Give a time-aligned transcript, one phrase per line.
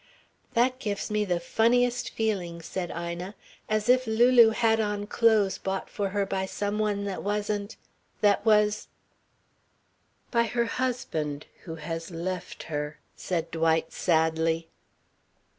[0.55, 3.35] "That gives me the funniest feeling," said Ina,
[3.69, 7.75] "as if Lulu had on clothes bought for her by some one that wasn't
[8.21, 8.87] that was"
[10.31, 14.69] "By her husband who has left her," said Dwight sadly.